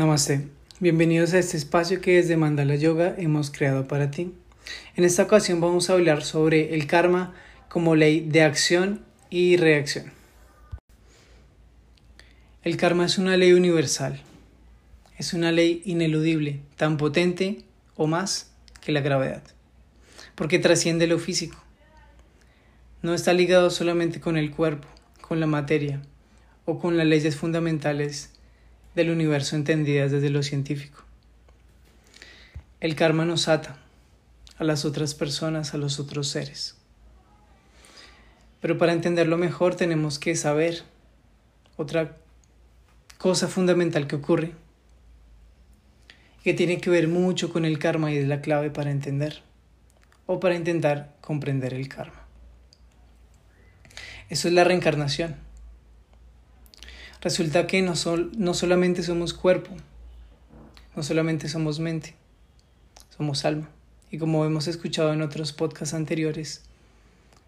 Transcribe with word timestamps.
Namaste. 0.00 0.48
Bienvenidos 0.78 1.34
a 1.34 1.38
este 1.38 1.58
espacio 1.58 2.00
que 2.00 2.16
desde 2.16 2.38
Mandala 2.38 2.74
Yoga 2.74 3.14
hemos 3.18 3.50
creado 3.50 3.86
para 3.86 4.10
ti. 4.10 4.32
En 4.96 5.04
esta 5.04 5.24
ocasión 5.24 5.60
vamos 5.60 5.90
a 5.90 5.92
hablar 5.92 6.22
sobre 6.22 6.74
el 6.74 6.86
karma 6.86 7.34
como 7.68 7.94
ley 7.94 8.20
de 8.20 8.40
acción 8.40 9.04
y 9.28 9.58
reacción. 9.58 10.10
El 12.62 12.78
karma 12.78 13.04
es 13.04 13.18
una 13.18 13.36
ley 13.36 13.52
universal. 13.52 14.22
Es 15.18 15.34
una 15.34 15.52
ley 15.52 15.82
ineludible, 15.84 16.62
tan 16.76 16.96
potente 16.96 17.58
o 17.94 18.06
más 18.06 18.52
que 18.80 18.92
la 18.92 19.02
gravedad, 19.02 19.42
porque 20.34 20.58
trasciende 20.58 21.08
lo 21.08 21.18
físico. 21.18 21.62
No 23.02 23.12
está 23.12 23.34
ligado 23.34 23.68
solamente 23.68 24.18
con 24.18 24.38
el 24.38 24.50
cuerpo, 24.50 24.88
con 25.20 25.40
la 25.40 25.46
materia 25.46 26.00
o 26.64 26.78
con 26.78 26.96
las 26.96 27.06
leyes 27.06 27.36
fundamentales 27.36 28.39
del 28.94 29.10
universo 29.10 29.56
entendidas 29.56 30.10
desde 30.10 30.30
lo 30.30 30.42
científico. 30.42 31.04
El 32.80 32.96
karma 32.96 33.24
nos 33.24 33.48
ata 33.48 33.78
a 34.58 34.64
las 34.64 34.84
otras 34.84 35.14
personas, 35.14 35.74
a 35.74 35.78
los 35.78 35.98
otros 36.00 36.28
seres. 36.28 36.76
Pero 38.60 38.78
para 38.78 38.92
entenderlo 38.92 39.38
mejor 39.38 39.74
tenemos 39.74 40.18
que 40.18 40.36
saber 40.36 40.82
otra 41.76 42.16
cosa 43.18 43.48
fundamental 43.48 44.06
que 44.06 44.16
ocurre, 44.16 44.52
que 46.42 46.54
tiene 46.54 46.80
que 46.80 46.90
ver 46.90 47.08
mucho 47.08 47.52
con 47.52 47.64
el 47.64 47.78
karma 47.78 48.12
y 48.12 48.16
es 48.16 48.28
la 48.28 48.40
clave 48.40 48.70
para 48.70 48.90
entender 48.90 49.42
o 50.26 50.40
para 50.40 50.54
intentar 50.54 51.14
comprender 51.20 51.74
el 51.74 51.88
karma. 51.88 52.24
Eso 54.28 54.48
es 54.48 54.54
la 54.54 54.64
reencarnación. 54.64 55.36
Resulta 57.20 57.66
que 57.66 57.82
no, 57.82 57.92
no 58.38 58.54
solamente 58.54 59.02
somos 59.02 59.34
cuerpo, 59.34 59.70
no 60.96 61.02
solamente 61.02 61.50
somos 61.50 61.78
mente, 61.78 62.14
somos 63.14 63.44
alma. 63.44 63.68
Y 64.10 64.16
como 64.16 64.46
hemos 64.46 64.68
escuchado 64.68 65.12
en 65.12 65.20
otros 65.20 65.52
podcasts 65.52 65.94
anteriores, 65.94 66.62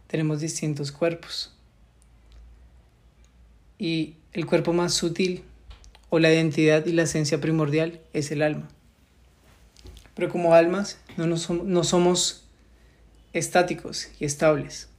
tenemos 0.09 0.41
distintos 0.41 0.93
cuerpos. 0.93 1.55
Y 3.79 4.17
el 4.35 4.45
cuerpo 4.45 4.75
más 4.75 4.93
sutil 4.93 5.43
o 6.11 6.19
la 6.19 6.31
identidad 6.31 6.85
y 6.85 6.93
la 6.93 7.05
esencia 7.05 7.41
primordial 7.41 7.99
es 8.13 8.31
el 8.31 8.43
alma. 8.43 8.69
Pero 10.15 10.29
como 10.29 10.55
almas 10.55 10.99
no, 11.17 11.27
no 11.27 11.85
somos 11.85 12.45
estáticos 13.33 14.09
y 14.21 14.27
estables. 14.27 14.91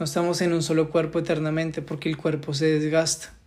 No 0.00 0.04
estamos 0.04 0.40
en 0.40 0.52
un 0.52 0.64
solo 0.64 0.90
cuerpo 0.90 1.20
eternamente 1.20 1.80
porque 1.80 2.08
el 2.08 2.16
cuerpo 2.16 2.54
se 2.54 2.66
desgasta 2.66 3.37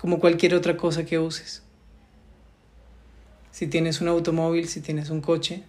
como 0.00 0.18
cualquier 0.18 0.54
otra 0.54 0.78
cosa 0.78 1.04
que 1.04 1.18
uses. 1.18 1.62
Si 3.50 3.66
tienes 3.66 4.00
un 4.00 4.08
automóvil, 4.08 4.66
si 4.66 4.80
tienes 4.80 5.10
un 5.10 5.20
coche, 5.20 5.62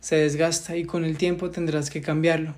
se 0.00 0.16
desgasta 0.16 0.76
y 0.76 0.84
con 0.84 1.04
el 1.04 1.16
tiempo 1.16 1.50
tendrás 1.50 1.88
que 1.88 2.02
cambiarlo. 2.02 2.54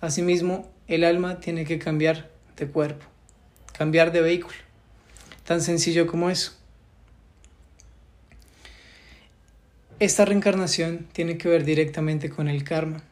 Asimismo, 0.00 0.70
el 0.86 1.04
alma 1.04 1.40
tiene 1.40 1.66
que 1.66 1.78
cambiar 1.78 2.30
de 2.56 2.66
cuerpo, 2.66 3.04
cambiar 3.76 4.12
de 4.12 4.22
vehículo. 4.22 4.56
Tan 5.44 5.60
sencillo 5.60 6.06
como 6.06 6.30
eso. 6.30 6.52
Esta 9.98 10.24
reencarnación 10.24 11.06
tiene 11.12 11.36
que 11.36 11.50
ver 11.50 11.64
directamente 11.64 12.30
con 12.30 12.48
el 12.48 12.64
karma, 12.64 13.02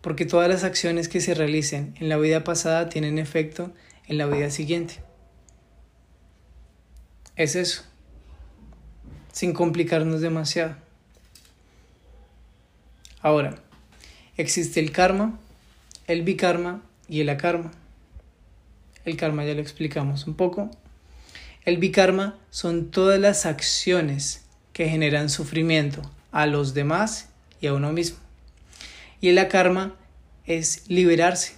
porque 0.00 0.24
todas 0.24 0.48
las 0.48 0.64
acciones 0.64 1.08
que 1.08 1.20
se 1.20 1.34
realicen 1.34 1.94
en 2.00 2.08
la 2.08 2.16
vida 2.16 2.44
pasada 2.44 2.88
tienen 2.88 3.18
efecto 3.18 3.72
en 4.06 4.16
la 4.16 4.26
vida 4.26 4.50
siguiente. 4.50 5.09
Es 7.40 7.56
eso, 7.56 7.84
sin 9.32 9.54
complicarnos 9.54 10.20
demasiado. 10.20 10.76
Ahora, 13.22 13.54
existe 14.36 14.78
el 14.78 14.92
karma, 14.92 15.38
el 16.06 16.20
bikarma 16.20 16.82
y 17.08 17.22
el 17.22 17.30
akarma. 17.30 17.70
El 19.06 19.16
karma 19.16 19.46
ya 19.46 19.54
lo 19.54 19.62
explicamos 19.62 20.26
un 20.26 20.34
poco. 20.34 20.70
El 21.64 21.78
bikarma 21.78 22.38
son 22.50 22.90
todas 22.90 23.18
las 23.18 23.46
acciones 23.46 24.44
que 24.74 24.90
generan 24.90 25.30
sufrimiento 25.30 26.02
a 26.32 26.44
los 26.44 26.74
demás 26.74 27.30
y 27.58 27.68
a 27.68 27.72
uno 27.72 27.90
mismo. 27.90 28.18
Y 29.22 29.30
el 29.30 29.38
akarma 29.38 29.96
es 30.44 30.84
liberarse 30.90 31.54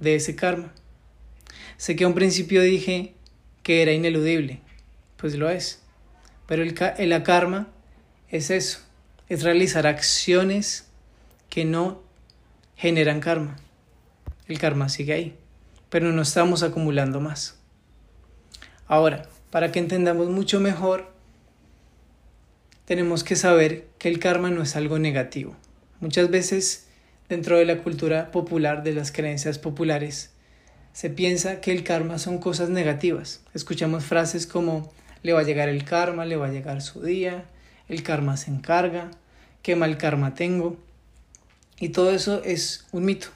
de 0.00 0.14
ese 0.14 0.34
karma. 0.36 0.72
Sé 1.76 1.96
que 1.96 2.04
a 2.04 2.08
un 2.08 2.14
principio 2.14 2.62
dije 2.62 3.12
que 3.62 3.82
era 3.82 3.92
ineludible, 3.92 4.62
pues 5.16 5.34
lo 5.36 5.50
es. 5.50 5.82
Pero 6.46 6.62
el, 6.62 6.74
el 6.98 7.12
akarma 7.12 7.68
es 8.30 8.50
eso, 8.50 8.80
es 9.28 9.42
realizar 9.42 9.86
acciones 9.86 10.88
que 11.48 11.64
no 11.64 12.02
generan 12.76 13.20
karma. 13.20 13.56
El 14.46 14.58
karma 14.58 14.88
sigue 14.88 15.12
ahí, 15.12 15.36
pero 15.90 16.12
no 16.12 16.22
estamos 16.22 16.62
acumulando 16.62 17.20
más. 17.20 17.58
Ahora, 18.86 19.28
para 19.50 19.72
que 19.72 19.78
entendamos 19.78 20.28
mucho 20.28 20.60
mejor, 20.60 21.10
tenemos 22.84 23.24
que 23.24 23.34
saber 23.34 23.88
que 23.98 24.08
el 24.08 24.20
karma 24.20 24.50
no 24.50 24.62
es 24.62 24.76
algo 24.76 24.98
negativo. 24.98 25.56
Muchas 26.00 26.30
veces 26.30 26.86
dentro 27.28 27.58
de 27.58 27.64
la 27.64 27.78
cultura 27.78 28.30
popular, 28.30 28.84
de 28.84 28.92
las 28.92 29.10
creencias 29.10 29.58
populares, 29.58 30.30
se 30.92 31.10
piensa 31.10 31.60
que 31.60 31.72
el 31.72 31.82
karma 31.82 32.18
son 32.18 32.38
cosas 32.38 32.70
negativas. 32.70 33.42
Escuchamos 33.54 34.04
frases 34.04 34.46
como 34.46 34.92
le 35.26 35.32
va 35.32 35.40
a 35.40 35.42
llegar 35.42 35.68
el 35.68 35.82
karma, 35.82 36.24
le 36.24 36.36
va 36.36 36.46
a 36.46 36.50
llegar 36.50 36.80
su 36.80 37.02
día, 37.02 37.46
el 37.88 38.04
karma 38.04 38.36
se 38.36 38.52
encarga, 38.52 39.10
qué 39.60 39.74
mal 39.74 39.98
karma 39.98 40.34
tengo. 40.34 40.76
Y 41.80 41.88
todo 41.88 42.12
eso 42.12 42.44
es 42.44 42.86
un 42.92 43.06
mito. 43.06 43.26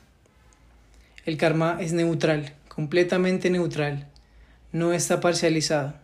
El 1.26 1.36
karma 1.36 1.78
es 1.80 1.92
neutral, 1.92 2.54
completamente 2.68 3.50
neutral, 3.50 4.06
no 4.70 4.92
está 4.92 5.18
parcializado. 5.18 5.94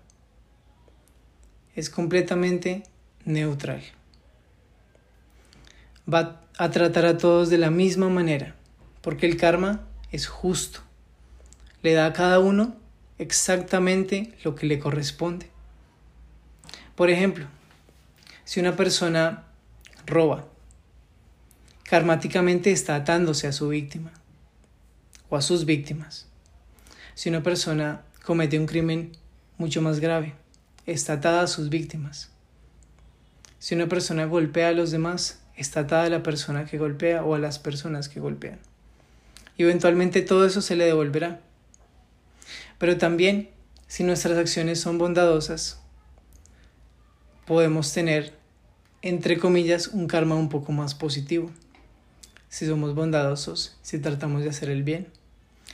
Es 1.76 1.88
completamente 1.88 2.82
neutral. 3.24 3.84
Va 6.12 6.42
a 6.58 6.70
tratar 6.72 7.06
a 7.06 7.16
todos 7.16 7.48
de 7.48 7.58
la 7.58 7.70
misma 7.70 8.08
manera, 8.08 8.56
porque 9.02 9.26
el 9.26 9.36
karma 9.36 9.86
es 10.10 10.26
justo. 10.26 10.80
Le 11.82 11.92
da 11.92 12.06
a 12.06 12.12
cada 12.12 12.40
uno 12.40 12.74
exactamente 13.18 14.34
lo 14.42 14.56
que 14.56 14.66
le 14.66 14.80
corresponde. 14.80 15.54
Por 16.96 17.10
ejemplo, 17.10 17.46
si 18.44 18.58
una 18.58 18.74
persona 18.74 19.44
roba, 20.06 20.46
karmáticamente 21.84 22.72
está 22.72 22.96
atándose 22.96 23.46
a 23.46 23.52
su 23.52 23.68
víctima 23.68 24.12
o 25.28 25.36
a 25.36 25.42
sus 25.42 25.66
víctimas. 25.66 26.26
Si 27.14 27.28
una 27.28 27.42
persona 27.42 28.02
comete 28.24 28.58
un 28.58 28.66
crimen 28.66 29.12
mucho 29.58 29.82
más 29.82 30.00
grave, 30.00 30.34
está 30.86 31.14
atada 31.14 31.42
a 31.42 31.46
sus 31.48 31.68
víctimas. 31.68 32.30
Si 33.58 33.74
una 33.74 33.88
persona 33.88 34.24
golpea 34.24 34.68
a 34.68 34.72
los 34.72 34.90
demás, 34.90 35.40
está 35.54 35.80
atada 35.80 36.04
a 36.04 36.10
la 36.10 36.22
persona 36.22 36.64
que 36.64 36.78
golpea 36.78 37.24
o 37.24 37.34
a 37.34 37.38
las 37.38 37.58
personas 37.58 38.08
que 38.08 38.20
golpean. 38.20 38.58
Y 39.58 39.64
eventualmente 39.64 40.22
todo 40.22 40.46
eso 40.46 40.62
se 40.62 40.76
le 40.76 40.86
devolverá. 40.86 41.40
Pero 42.78 42.96
también, 42.96 43.50
si 43.86 44.02
nuestras 44.02 44.38
acciones 44.38 44.80
son 44.80 44.98
bondadosas, 44.98 45.80
podemos 47.46 47.92
tener, 47.92 48.34
entre 49.02 49.38
comillas, 49.38 49.88
un 49.88 50.06
karma 50.06 50.34
un 50.34 50.48
poco 50.48 50.72
más 50.72 50.94
positivo. 50.94 51.50
Si 52.48 52.66
somos 52.66 52.94
bondadosos, 52.94 53.76
si 53.82 53.98
tratamos 53.98 54.42
de 54.42 54.50
hacer 54.50 54.70
el 54.70 54.82
bien, 54.82 55.08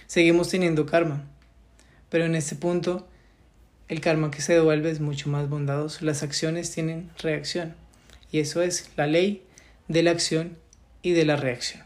seguimos 0.06 0.48
teniendo 0.48 0.86
karma. 0.86 1.24
Pero 2.08 2.26
en 2.26 2.34
este 2.34 2.54
punto, 2.56 3.08
el 3.88 4.00
karma 4.00 4.30
que 4.30 4.42
se 4.42 4.52
devuelve 4.52 4.90
es 4.90 5.00
mucho 5.00 5.28
más 5.28 5.48
bondadoso. 5.48 6.04
Las 6.04 6.22
acciones 6.22 6.70
tienen 6.70 7.10
reacción. 7.18 7.74
Y 8.30 8.40
eso 8.40 8.62
es 8.62 8.90
la 8.96 9.06
ley 9.06 9.42
de 9.88 10.02
la 10.02 10.10
acción 10.10 10.56
y 11.02 11.12
de 11.12 11.24
la 11.24 11.36
reacción. 11.36 11.82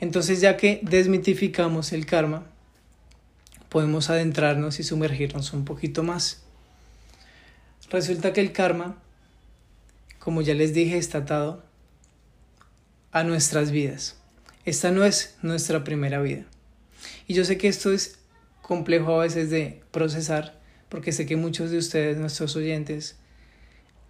Entonces, 0.00 0.40
ya 0.40 0.56
que 0.56 0.80
desmitificamos 0.82 1.92
el 1.92 2.06
karma, 2.06 2.46
podemos 3.68 4.10
adentrarnos 4.10 4.80
y 4.80 4.82
sumergirnos 4.82 5.52
un 5.52 5.64
poquito 5.64 6.02
más. 6.02 6.41
Resulta 7.92 8.32
que 8.32 8.40
el 8.40 8.52
karma, 8.52 8.96
como 10.18 10.40
ya 10.40 10.54
les 10.54 10.72
dije, 10.72 10.96
está 10.96 11.18
atado 11.18 11.62
a 13.10 13.22
nuestras 13.22 13.70
vidas. 13.70 14.16
Esta 14.64 14.90
no 14.90 15.04
es 15.04 15.36
nuestra 15.42 15.84
primera 15.84 16.22
vida. 16.22 16.46
Y 17.26 17.34
yo 17.34 17.44
sé 17.44 17.58
que 17.58 17.68
esto 17.68 17.92
es 17.92 18.18
complejo 18.62 19.20
a 19.20 19.24
veces 19.24 19.50
de 19.50 19.82
procesar, 19.90 20.58
porque 20.88 21.12
sé 21.12 21.26
que 21.26 21.36
muchos 21.36 21.70
de 21.70 21.76
ustedes, 21.76 22.16
nuestros 22.16 22.56
oyentes, 22.56 23.18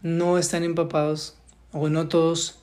no 0.01 0.39
están 0.39 0.63
empapados 0.63 1.37
o 1.73 1.89
no 1.89 2.07
todos 2.07 2.61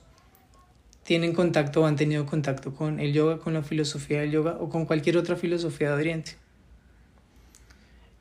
tienen 1.04 1.34
contacto 1.34 1.82
o 1.82 1.86
han 1.86 1.98
tenido 1.98 2.26
contacto 2.26 2.74
con 2.74 3.02
el 3.02 3.12
yoga, 3.12 3.40
con 3.40 3.54
la 3.54 3.64
filosofía 3.64 4.22
del 4.22 4.32
yoga 4.32 4.56
o 4.62 4.70
con 4.70 4.86
cualquier 4.86 5.18
otra 5.18 5.36
filosofía 5.36 5.90
de 5.90 5.96
Oriente. 5.96 6.38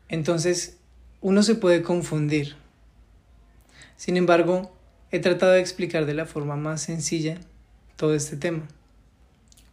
Entonces, 0.09 0.79
uno 1.21 1.45
se 1.45 1.55
puede 1.55 1.83
confundir. 1.83 2.56
Sin 3.99 4.17
embargo, 4.17 4.73
he 5.11 5.19
tratado 5.19 5.53
de 5.53 5.61
explicar 5.61 6.06
de 6.06 6.15
la 6.15 6.25
forma 6.25 6.55
más 6.55 6.83
sencilla 6.83 7.39
todo 7.97 8.15
este 8.15 8.37
tema, 8.37 8.62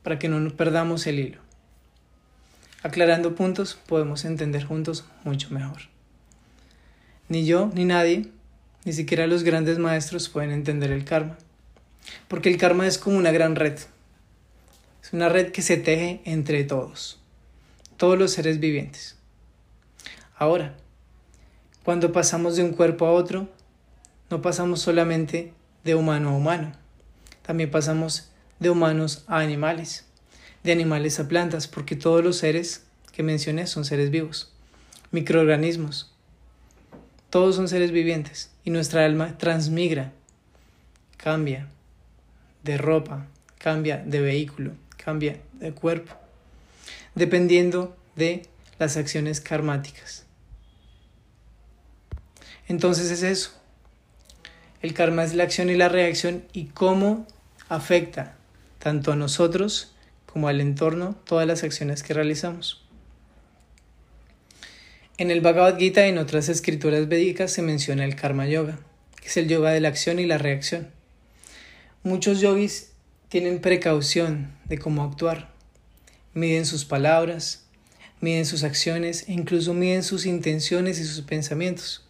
para 0.01 0.17
que 0.17 0.29
no 0.29 0.49
perdamos 0.57 1.05
el 1.05 1.19
hilo. 1.19 1.37
Aclarando 2.81 3.35
puntos, 3.35 3.75
podemos 3.75 4.25
entender 4.25 4.63
juntos 4.63 5.05
mucho 5.23 5.51
mejor. 5.51 5.83
Ni 7.29 7.45
yo 7.45 7.69
ni 7.75 7.85
nadie, 7.85 8.27
ni 8.83 8.93
siquiera 8.93 9.27
los 9.27 9.43
grandes 9.43 9.77
maestros 9.77 10.27
pueden 10.27 10.49
entender 10.49 10.91
el 10.91 11.05
karma, 11.05 11.37
porque 12.27 12.49
el 12.49 12.57
karma 12.57 12.87
es 12.87 12.97
como 12.97 13.19
una 13.19 13.31
gran 13.31 13.55
red. 13.55 13.77
Es 15.03 15.13
una 15.13 15.29
red 15.29 15.51
que 15.51 15.61
se 15.61 15.77
teje 15.77 16.21
entre 16.25 16.63
todos, 16.63 17.19
todos 17.97 18.17
los 18.17 18.31
seres 18.31 18.59
vivientes. 18.59 19.17
Ahora, 20.35 20.75
cuando 21.83 22.11
pasamos 22.11 22.55
de 22.55 22.63
un 22.63 22.71
cuerpo 22.71 23.05
a 23.05 23.11
otro, 23.11 23.47
no 24.29 24.41
pasamos 24.41 24.81
solamente 24.81 25.53
de 25.83 25.95
humano 25.95 26.29
a 26.29 26.33
humano, 26.33 26.71
también 27.41 27.69
pasamos 27.69 28.31
de 28.59 28.69
humanos 28.69 29.23
a 29.27 29.39
animales, 29.39 30.05
de 30.63 30.71
animales 30.71 31.19
a 31.19 31.27
plantas, 31.27 31.67
porque 31.67 31.95
todos 31.95 32.23
los 32.23 32.37
seres 32.37 32.83
que 33.11 33.23
mencioné 33.23 33.67
son 33.67 33.85
seres 33.85 34.09
vivos, 34.09 34.51
microorganismos, 35.11 36.13
todos 37.29 37.55
son 37.55 37.67
seres 37.67 37.91
vivientes 37.91 38.51
y 38.63 38.69
nuestra 38.71 39.05
alma 39.05 39.37
transmigra, 39.37 40.13
cambia 41.17 41.67
de 42.63 42.77
ropa, 42.77 43.27
cambia 43.57 43.97
de 43.97 44.21
vehículo, 44.21 44.71
cambia 44.97 45.39
de 45.53 45.71
cuerpo, 45.71 46.15
dependiendo 47.13 47.95
de 48.15 48.47
las 48.79 48.97
acciones 48.97 49.41
karmáticas. 49.41 50.25
Entonces 52.67 53.11
es 53.11 53.23
eso. 53.23 53.51
El 54.85 54.93
karma 54.93 55.23
es 55.23 55.33
la 55.33 55.45
acción 55.45 55.71
y 55.71 55.73
la 55.73 55.89
reacción 55.89 56.45
y 56.53 56.65
cómo 56.65 57.25
afecta 57.69 58.37
tanto 58.77 59.11
a 59.11 59.15
nosotros 59.15 59.95
como 60.27 60.47
al 60.47 60.61
entorno 60.61 61.15
todas 61.25 61.47
las 61.47 61.63
acciones 61.63 62.03
que 62.03 62.13
realizamos. 62.13 62.85
En 65.17 65.31
el 65.31 65.41
Bhagavad 65.41 65.79
Gita 65.79 66.05
y 66.05 66.09
en 66.09 66.19
otras 66.19 66.49
escrituras 66.49 67.07
védicas 67.07 67.51
se 67.51 67.63
menciona 67.63 68.05
el 68.05 68.15
karma 68.15 68.45
yoga, 68.45 68.77
que 69.19 69.27
es 69.27 69.37
el 69.37 69.47
yoga 69.47 69.71
de 69.71 69.79
la 69.79 69.87
acción 69.87 70.19
y 70.19 70.27
la 70.27 70.37
reacción. 70.37 70.91
Muchos 72.03 72.39
yogis 72.39 72.91
tienen 73.27 73.61
precaución 73.61 74.51
de 74.65 74.77
cómo 74.77 75.03
actuar, 75.03 75.51
miden 76.35 76.67
sus 76.67 76.85
palabras, 76.85 77.65
miden 78.21 78.45
sus 78.45 78.63
acciones 78.63 79.27
e 79.27 79.33
incluso 79.33 79.73
miden 79.73 80.03
sus 80.03 80.27
intenciones 80.27 80.99
y 80.99 81.05
sus 81.05 81.21
pensamientos 81.21 82.04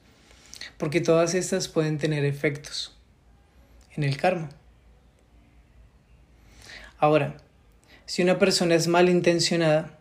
porque 0.77 1.01
todas 1.01 1.33
estas 1.33 1.67
pueden 1.67 1.97
tener 1.97 2.25
efectos 2.25 2.95
en 3.95 4.03
el 4.03 4.17
karma. 4.17 4.49
Ahora, 6.97 7.37
si 8.05 8.21
una 8.21 8.39
persona 8.39 8.75
es 8.75 8.87
malintencionada, 8.87 9.97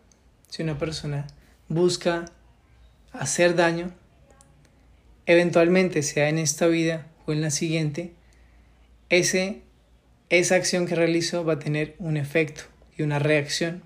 si 0.49 0.63
una 0.63 0.77
persona 0.77 1.27
busca 1.67 2.25
hacer 3.11 3.55
daño, 3.55 3.91
eventualmente, 5.25 6.03
sea 6.03 6.29
en 6.29 6.37
esta 6.37 6.67
vida 6.67 7.07
o 7.25 7.33
en 7.33 7.41
la 7.41 7.51
siguiente, 7.51 8.13
ese, 9.09 9.61
esa 10.29 10.55
acción 10.55 10.85
que 10.85 10.95
realizó 10.95 11.43
va 11.43 11.53
a 11.53 11.59
tener 11.59 11.95
un 11.99 12.17
efecto 12.17 12.63
y 12.97 13.03
una 13.03 13.19
reacción. 13.19 13.83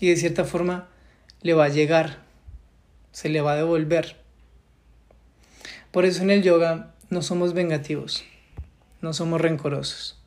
Y 0.00 0.08
de 0.08 0.16
cierta 0.16 0.44
forma 0.44 0.88
le 1.42 1.54
va 1.54 1.64
a 1.64 1.68
llegar, 1.68 2.18
se 3.12 3.28
le 3.28 3.40
va 3.40 3.52
a 3.52 3.56
devolver. 3.56 4.16
Por 5.90 6.04
eso 6.04 6.22
en 6.22 6.30
el 6.30 6.42
yoga 6.44 6.94
no 7.08 7.20
somos 7.20 7.52
vengativos, 7.52 8.22
no 9.00 9.12
somos 9.12 9.40
rencorosos, 9.40 10.22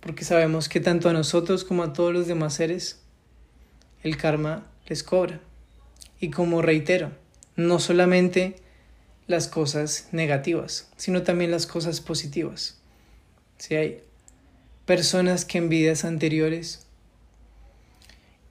porque 0.00 0.24
sabemos 0.24 0.70
que 0.70 0.80
tanto 0.80 1.10
a 1.10 1.12
nosotros 1.12 1.64
como 1.64 1.82
a 1.82 1.92
todos 1.92 2.14
los 2.14 2.26
demás 2.26 2.54
seres 2.54 3.02
el 4.02 4.16
karma 4.16 4.66
les 4.86 5.02
cobra. 5.02 5.40
Y 6.18 6.30
como 6.30 6.62
reitero, 6.62 7.12
no 7.56 7.78
solamente 7.78 8.56
las 9.26 9.48
cosas 9.48 10.08
negativas, 10.12 10.90
sino 10.96 11.24
también 11.24 11.50
las 11.50 11.66
cosas 11.66 12.00
positivas. 12.00 12.80
Si 13.58 13.74
hay 13.74 14.02
personas 14.86 15.44
que 15.44 15.58
en 15.58 15.68
vidas 15.68 16.06
anteriores 16.06 16.86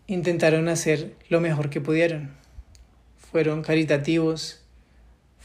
intentaron 0.05 0.69
hacer 0.69 1.15
lo 1.27 1.41
mejor 1.41 1.71
que 1.71 1.81
pudieron, 1.81 2.35
fueron 3.31 3.63
caritativos, 3.63 4.61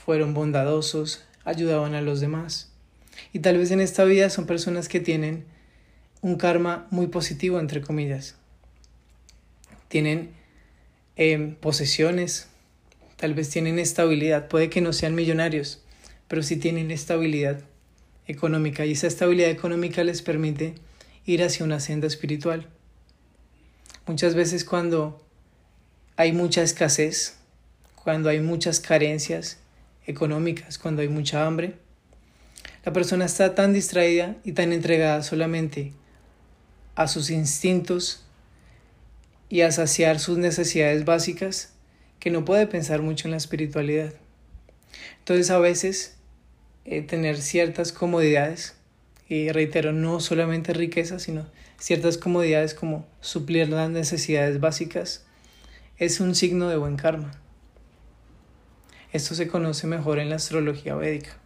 fueron 0.04 0.34
bondadosos, 0.34 1.24
ayudaban 1.44 1.94
a 1.94 2.00
los 2.00 2.20
demás. 2.20 2.70
Y 3.32 3.38
tal 3.40 3.58
vez 3.58 3.70
en 3.70 3.80
esta 3.80 4.04
vida 4.04 4.30
son 4.30 4.46
personas 4.46 4.88
que 4.88 5.00
tienen 5.00 5.44
un 6.20 6.36
karma 6.36 6.86
muy 6.90 7.06
positivo, 7.06 7.60
entre 7.60 7.80
comillas. 7.80 8.36
Tienen 9.88 10.30
em, 11.16 11.54
posesiones, 11.54 12.48
tal 13.16 13.34
vez 13.34 13.50
tienen 13.50 13.78
estabilidad, 13.78 14.48
puede 14.48 14.70
que 14.70 14.80
no 14.80 14.92
sean 14.92 15.14
millonarios, 15.14 15.82
pero 16.28 16.42
sí 16.42 16.56
tienen 16.56 16.90
estabilidad 16.90 17.60
económica 18.26 18.86
y 18.86 18.92
esa 18.92 19.06
estabilidad 19.06 19.50
económica 19.50 20.02
les 20.04 20.22
permite 20.22 20.74
ir 21.26 21.42
hacia 21.42 21.64
una 21.64 21.80
senda 21.80 22.06
espiritual. 22.06 22.68
Muchas 24.06 24.34
veces 24.34 24.64
cuando 24.64 25.24
hay 26.16 26.32
mucha 26.32 26.62
escasez, 26.62 27.36
cuando 27.94 28.28
hay 28.28 28.40
muchas 28.40 28.80
carencias, 28.80 29.58
económicas, 30.06 30.78
cuando 30.78 31.02
hay 31.02 31.08
mucha 31.08 31.46
hambre. 31.46 31.74
La 32.84 32.92
persona 32.92 33.24
está 33.24 33.54
tan 33.54 33.72
distraída 33.72 34.36
y 34.44 34.52
tan 34.52 34.72
entregada 34.72 35.22
solamente 35.22 35.92
a 36.94 37.08
sus 37.08 37.30
instintos 37.30 38.24
y 39.48 39.60
a 39.60 39.70
saciar 39.70 40.18
sus 40.18 40.38
necesidades 40.38 41.04
básicas 41.04 41.72
que 42.18 42.30
no 42.30 42.44
puede 42.44 42.66
pensar 42.66 43.02
mucho 43.02 43.26
en 43.26 43.32
la 43.32 43.36
espiritualidad. 43.36 44.14
Entonces 45.18 45.50
a 45.50 45.58
veces 45.58 46.16
eh, 46.84 47.02
tener 47.02 47.40
ciertas 47.40 47.92
comodidades, 47.92 48.74
y 49.28 49.50
reitero, 49.50 49.92
no 49.92 50.20
solamente 50.20 50.72
riqueza, 50.72 51.18
sino 51.18 51.46
ciertas 51.78 52.18
comodidades 52.18 52.74
como 52.74 53.06
suplir 53.20 53.68
las 53.68 53.88
necesidades 53.88 54.60
básicas, 54.60 55.24
es 55.96 56.20
un 56.20 56.34
signo 56.34 56.68
de 56.68 56.76
buen 56.76 56.96
karma. 56.96 57.32
Esto 59.12 59.34
se 59.34 59.46
conoce 59.46 59.86
mejor 59.86 60.18
en 60.18 60.30
la 60.30 60.36
astrología 60.36 60.94
védica. 60.94 61.36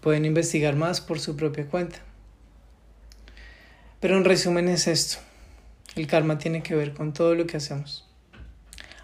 Pueden 0.00 0.24
investigar 0.24 0.74
más 0.74 1.00
por 1.00 1.20
su 1.20 1.36
propia 1.36 1.66
cuenta. 1.66 1.98
Pero 4.00 4.16
en 4.16 4.24
resumen 4.24 4.68
es 4.68 4.88
esto. 4.88 5.18
El 5.94 6.08
karma 6.08 6.38
tiene 6.38 6.62
que 6.62 6.74
ver 6.74 6.94
con 6.94 7.12
todo 7.12 7.34
lo 7.36 7.46
que 7.46 7.56
hacemos. 7.56 8.08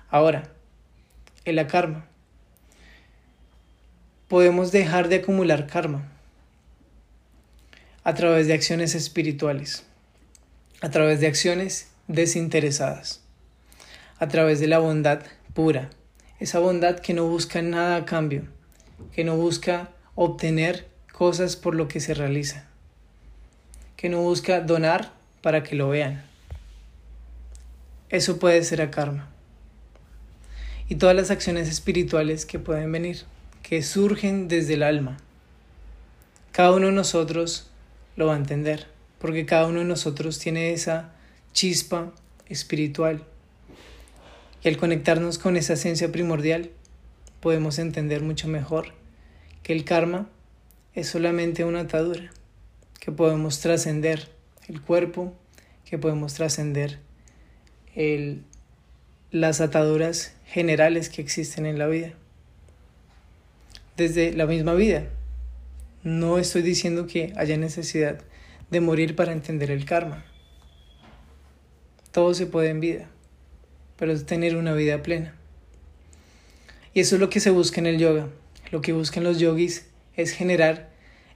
Ahora, 0.09 0.51
el 1.45 1.65
karma. 1.67 2.07
Podemos 4.29 4.73
dejar 4.73 5.09
de 5.09 5.17
acumular 5.17 5.67
karma 5.67 6.11
a 8.03 8.15
través 8.15 8.47
de 8.47 8.55
acciones 8.55 8.95
espirituales, 8.95 9.85
a 10.81 10.91
través 10.91 11.21
de 11.21 11.27
acciones 11.29 11.89
desinteresadas, 12.09 13.23
a 14.19 14.29
través 14.29 14.61
de 14.61 14.67
la 14.67 14.79
bondad 14.79 15.23
pura, 15.55 15.91
esa 16.45 16.59
bondad 16.59 16.99
que 16.99 17.15
no 17.15 17.27
busca 17.27 17.63
nada 17.63 17.97
a 17.97 18.05
cambio, 18.05 18.43
que 19.15 19.25
no 19.25 19.35
busca 19.35 19.89
obtener 20.15 20.87
cosas 21.11 21.57
por 21.57 21.75
lo 21.75 21.89
que 21.89 22.01
se 22.01 22.13
realiza, 22.13 22.67
que 23.97 24.11
no 24.11 24.21
busca 24.21 24.61
donar 24.61 25.11
para 25.41 25.63
que 25.63 25.75
lo 25.75 25.89
vean. 25.89 26.23
Eso 28.11 28.39
puede 28.39 28.63
ser 28.63 28.83
a 28.83 28.91
karma. 28.91 29.31
Y 30.87 30.97
todas 30.97 31.17
las 31.17 31.31
acciones 31.31 31.67
espirituales 31.67 32.45
que 32.45 32.59
pueden 32.59 32.93
venir, 32.93 33.23
que 33.63 33.83
surgen 33.83 34.47
desde 34.47 34.75
el 34.75 34.83
alma. 34.83 35.17
Cada 36.53 36.73
uno 36.73 36.89
de 36.89 36.93
nosotros 36.93 37.71
lo 38.17 38.27
va 38.27 38.35
a 38.35 38.39
entender, 38.39 38.87
porque 39.19 39.47
cada 39.47 39.67
uno 39.67 39.79
de 39.79 39.87
nosotros 39.87 40.39
tiene 40.39 40.75
esa 40.75 41.11
chispa 41.55 42.13
espiritual 42.51 43.25
y 44.65 44.69
al 44.69 44.79
conectarnos 44.79 45.39
con 45.39 45.59
esa 45.59 45.75
esencia 45.75 46.11
primordial, 46.11 46.71
podemos 47.41 47.79
entender 47.79 48.23
mucho 48.23 48.49
mejor 48.49 48.95
que 49.63 49.75
el 49.75 49.85
karma 49.85 50.31
es 50.95 51.07
solamente 51.07 51.65
una 51.65 51.81
atadura, 51.81 52.33
que 52.99 53.13
podemos 53.13 53.61
trascender 53.61 54.31
el 54.67 54.81
cuerpo, 54.81 55.35
que 55.85 55.99
podemos 55.99 56.33
trascender 56.33 56.99
las 59.31 59.61
ataduras 59.61 60.35
generales 60.47 61.11
que 61.11 61.21
existen 61.21 61.67
en 61.67 61.79
la 61.79 61.87
vida. 61.87 62.15
Desde 63.99 64.33
la 64.33 64.47
misma 64.47 64.73
vida. 64.73 65.05
No 66.03 66.39
estoy 66.39 66.63
diciendo 66.63 67.07
que 67.07 67.33
haya 67.37 67.57
necesidad 67.57 68.19
de 68.71 68.81
morir 68.81 69.15
para 69.15 69.33
entender 69.33 69.71
el 69.71 69.85
karma. 69.85 70.25
Todo 72.13 72.35
se 72.35 72.47
puede 72.47 72.71
en 72.71 72.81
vida 72.81 73.11
pero 73.97 74.13
es 74.13 74.27
tener 74.27 74.57
una 74.57 74.75
vida 74.75 75.03
plena. 75.03 75.35
Y 76.93 77.01
eso 77.01 77.17
es 77.17 77.21
lo 77.21 77.31
que 77.31 77.41
se 77.41 77.51
busca 77.51 77.81
en 77.81 77.87
el 77.87 77.99
yoga. 77.99 78.29
Lo 78.71 78.81
que 78.81 78.93
buscan 78.93 79.25
los 79.25 79.39
yogis 79.39 79.87
es 80.17 80.33
generar 80.33 80.91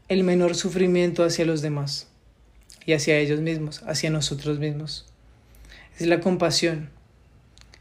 el 0.08 0.24
menor 0.24 0.54
sufrimiento 0.54 1.24
hacia 1.24 1.44
los 1.44 1.62
demás 1.62 2.08
y 2.86 2.94
hacia 2.94 3.18
ellos 3.18 3.40
mismos, 3.40 3.82
hacia 3.82 4.10
nosotros 4.10 4.58
mismos. 4.58 5.06
Es 5.98 6.06
la 6.06 6.20
compasión. 6.20 6.90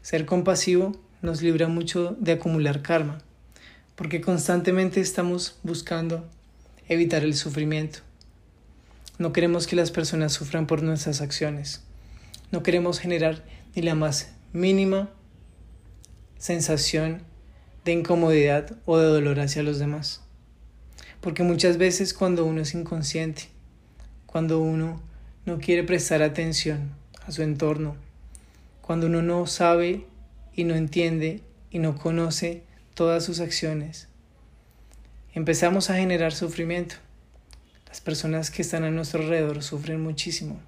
Ser 0.02 0.26
compasivo 0.26 0.96
nos 1.22 1.40
libra 1.42 1.68
mucho 1.68 2.16
de 2.20 2.32
acumular 2.32 2.82
karma, 2.82 3.18
porque 3.94 4.20
constantemente 4.20 5.00
estamos 5.00 5.58
buscando 5.62 6.28
evitar 6.88 7.24
el 7.24 7.34
sufrimiento. 7.34 8.00
No 9.18 9.32
queremos 9.32 9.66
que 9.66 9.76
las 9.76 9.90
personas 9.90 10.32
sufran 10.32 10.66
por 10.66 10.82
nuestras 10.82 11.20
acciones. 11.20 11.82
No 12.50 12.62
queremos 12.62 13.00
generar 13.00 13.44
ni 13.74 13.82
la 13.82 13.94
más 13.94 14.32
mínima 14.52 15.10
sensación 16.38 17.22
de 17.84 17.92
incomodidad 17.92 18.76
o 18.86 18.98
de 18.98 19.06
dolor 19.06 19.40
hacia 19.40 19.62
los 19.62 19.78
demás. 19.78 20.22
Porque 21.20 21.42
muchas 21.42 21.76
veces 21.76 22.14
cuando 22.14 22.44
uno 22.44 22.62
es 22.62 22.74
inconsciente, 22.74 23.48
cuando 24.26 24.60
uno 24.60 25.02
no 25.44 25.58
quiere 25.58 25.84
prestar 25.84 26.22
atención 26.22 26.92
a 27.26 27.32
su 27.32 27.42
entorno, 27.42 27.96
cuando 28.80 29.06
uno 29.06 29.20
no 29.22 29.46
sabe 29.46 30.06
y 30.54 30.64
no 30.64 30.74
entiende 30.74 31.42
y 31.70 31.78
no 31.78 31.98
conoce 31.98 32.62
todas 32.94 33.24
sus 33.24 33.40
acciones, 33.40 34.08
empezamos 35.34 35.90
a 35.90 35.96
generar 35.96 36.32
sufrimiento. 36.32 36.96
Las 37.86 38.00
personas 38.00 38.50
que 38.50 38.62
están 38.62 38.84
a 38.84 38.90
nuestro 38.90 39.22
alrededor 39.22 39.62
sufren 39.62 40.02
muchísimo. 40.02 40.60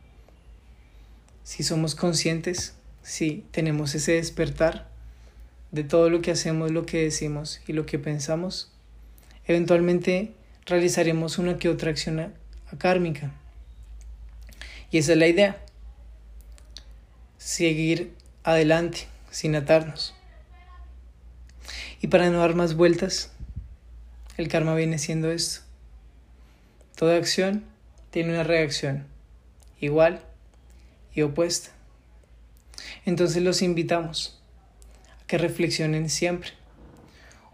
Si 1.45 1.63
somos 1.63 1.95
conscientes, 1.95 2.75
si 3.03 3.45
tenemos 3.51 3.95
ese 3.95 4.13
despertar 4.13 4.89
de 5.71 5.85
todo 5.85 6.11
lo 6.11 6.21
que 6.21 6.33
hacemos, 6.33 6.71
lo 6.71 6.87
que 6.87 7.03
decimos 7.03 7.61
y 7.67 7.73
lo 7.73 7.87
que 7.87 7.99
pensamos, 7.99 8.73
eventualmente 9.47 10.33
realizaremos 10.67 11.39
una 11.39 11.59
que 11.59 11.69
otra 11.69 11.91
acción 11.91 12.33
akármica. 12.73 13.33
Y 14.91 14.99
esa 14.99 15.13
es 15.13 15.19
la 15.19 15.29
idea. 15.29 15.65
Seguir 17.39 18.13
adelante 18.43 19.07
sin 19.31 19.55
atarnos. 19.55 20.15
Y 22.01 22.09
para 22.09 22.31
no 22.31 22.41
dar 22.41 22.55
más 22.55 22.75
vueltas, 22.75 23.31
el 24.37 24.49
karma 24.49 24.75
viene 24.75 24.99
siendo 24.99 25.31
esto. 25.31 25.61
Toda 26.97 27.17
acción 27.17 27.65
tiene 28.11 28.31
una 28.31 28.43
reacción 28.43 29.07
igual 29.81 30.23
y 31.15 31.23
opuesta. 31.23 31.71
Entonces 33.05 33.43
los 33.43 33.63
invitamos 33.63 34.41
a 35.21 35.27
que 35.27 35.39
reflexionen 35.39 36.11
siempre. 36.11 36.51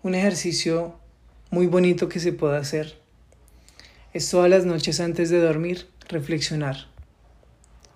Un 0.03 0.15
ejercicio 0.15 0.99
muy 1.51 1.67
bonito 1.67 2.09
que 2.09 2.21
se 2.21 2.33
puede 2.33 2.57
hacer 2.57 2.99
es 4.13 4.31
todas 4.31 4.49
las 4.49 4.65
noches 4.65 5.01
antes 5.01 5.31
de 5.31 5.41
dormir 5.41 5.89
reflexionar 6.09 6.89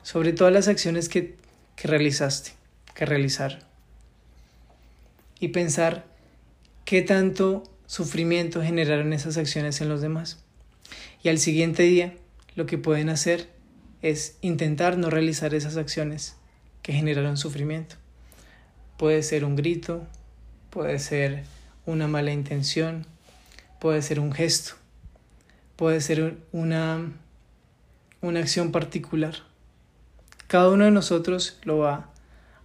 sobre 0.03 0.33
todas 0.33 0.53
las 0.53 0.69
acciones 0.69 1.09
que, 1.09 1.37
que 1.77 1.89
realizaste, 1.89 2.53
que 2.95 3.07
realizar. 3.07 3.67
Y 5.39 5.49
pensar 5.49 6.05
qué 6.85 7.03
tanto 7.03 7.63
sufrimiento 7.87 8.63
generaron 8.63 9.13
esas 9.13 9.37
acciones 9.37 9.81
en 9.81 9.89
los 9.89 10.01
demás. 10.01 10.43
Y 11.23 11.29
al 11.29 11.39
siguiente 11.39 11.85
día 11.85 12.15
lo 12.55 12.67
que 12.67 12.79
pueden 12.79 13.09
hacer 13.09 13.49
es 14.03 14.37
intentar 14.41 14.99
no 14.99 15.11
realizar 15.11 15.55
esas 15.55 15.77
acciones 15.77 16.37
que 16.83 16.93
generaron 16.93 17.37
sufrimiento. 17.37 17.97
Puede 18.97 19.23
ser 19.23 19.45
un 19.45 19.57
grito, 19.57 20.07
puede 20.71 20.99
ser 20.99 21.45
una 21.87 22.07
mala 22.07 22.33
intención, 22.33 23.07
puede 23.81 24.03
ser 24.03 24.21
un 24.21 24.33
gesto, 24.33 24.75
puede 25.77 26.01
ser 26.01 26.37
una, 26.53 27.13
una 28.21 28.41
acción 28.41 28.73
particular. 28.73 29.35
Cada 30.47 30.71
uno 30.71 30.85
de 30.85 30.91
nosotros 30.91 31.59
lo 31.65 31.79
va 31.79 32.11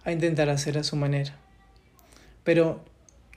a 0.04 0.12
intentar 0.12 0.50
hacer 0.50 0.78
a 0.78 0.84
su 0.84 0.96
manera. 0.96 1.36
Pero 2.44 2.84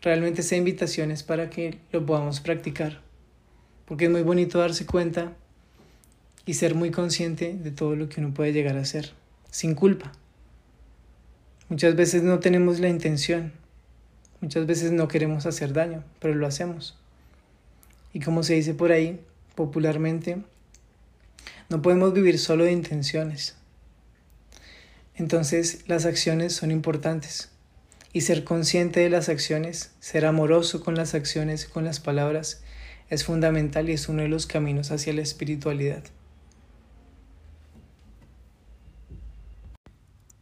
realmente 0.02 0.42
esa 0.42 0.56
invitación 0.56 1.12
es 1.12 1.24
para 1.24 1.50
que 1.50 1.80
lo 1.92 2.06
podamos 2.06 2.40
practicar. 2.40 3.02
Porque 3.86 4.06
es 4.06 4.12
muy 4.12 4.22
bonito 4.22 4.60
darse 4.60 4.86
cuenta 4.86 5.34
y 6.46 6.54
ser 6.56 6.76
muy 6.76 6.92
consciente 6.92 7.54
de 7.54 7.72
todo 7.72 7.96
lo 7.96 8.10
que 8.10 8.22
uno 8.22 8.34
puede 8.34 8.54
llegar 8.54 8.78
a 8.78 8.82
hacer, 8.82 9.12
sin 9.50 9.74
culpa. 9.76 10.12
Muchas 11.70 11.96
veces 11.96 12.24
no 12.24 12.40
tenemos 12.40 12.80
la 12.80 12.90
intención, 12.90 13.54
muchas 14.42 14.66
veces 14.66 14.92
no 14.92 15.08
queremos 15.08 15.46
hacer 15.46 15.72
daño, 15.72 16.04
pero 16.20 16.34
lo 16.34 16.48
hacemos. 16.48 16.98
Y 18.12 18.20
como 18.22 18.42
se 18.42 18.56
dice 18.56 18.74
por 18.74 18.92
ahí 18.92 19.20
popularmente, 19.54 20.42
no 21.70 21.82
podemos 21.82 22.14
vivir 22.14 22.40
solo 22.40 22.64
de 22.64 22.72
intenciones, 22.72 23.56
entonces 25.20 25.84
las 25.88 26.06
acciones 26.06 26.54
son 26.54 26.72
importantes. 26.72 27.50
Y 28.14 28.22
ser 28.22 28.44
consciente 28.46 29.02
de 29.02 29.10
las 29.10 29.30
acciones, 29.30 29.92
ser 30.00 30.26
amoroso 30.26 30.84
con 30.84 30.96
las 30.96 31.14
acciones, 31.14 31.66
con 31.68 31.84
las 31.84 32.00
palabras, 32.00 32.64
es 33.10 33.26
fundamental 33.26 33.90
y 33.90 33.94
es 33.94 34.10
uno 34.10 34.24
de 34.24 34.30
los 34.30 34.48
caminos 34.48 34.92
hacia 34.92 35.14
la 35.14 35.22
espiritualidad. 35.22 36.04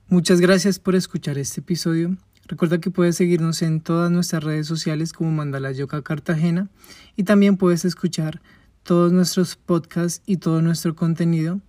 Muchas 0.09 0.39
gracias 0.39 0.79
por 0.79 0.95
escuchar 0.95 1.37
este 1.37 1.59
episodio. 1.59 2.15
Recuerda 2.45 2.79
que 2.79 2.89
puedes 2.89 3.17
seguirnos 3.17 3.61
en 3.61 3.81
todas 3.81 4.09
nuestras 4.09 4.41
redes 4.41 4.65
sociales 4.65 5.11
como 5.11 5.31
Mandala 5.31 5.73
Yoga 5.73 6.01
Cartagena 6.01 6.69
y 7.17 7.23
también 7.23 7.57
puedes 7.57 7.83
escuchar 7.83 8.41
todos 8.83 9.11
nuestros 9.11 9.57
podcasts 9.57 10.23
y 10.25 10.37
todo 10.37 10.61
nuestro 10.61 10.95
contenido 10.95 11.59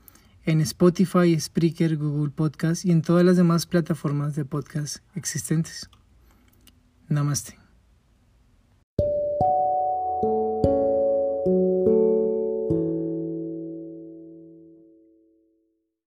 en 0.45 0.61
Spotify, 0.61 1.38
Spreaker, 1.38 1.97
Google 1.97 2.30
Podcast 2.30 2.85
y 2.85 2.92
en 2.92 3.02
todas 3.02 3.25
las 3.25 3.37
demás 3.37 3.66
plataformas 3.66 4.37
de 4.37 4.45
podcast 4.45 4.99
existentes. 5.16 5.90
Namaste. 7.09 7.58